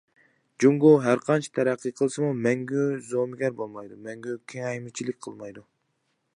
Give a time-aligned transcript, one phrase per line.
[0.63, 5.67] جۇڭگو ھەرقانچە تەرەققىي قىلسىمۇ مەڭگۈ زومىگەر بولمايدۇ، مەڭگۈ كېڭەيمىچىلىك قىلمايدۇ.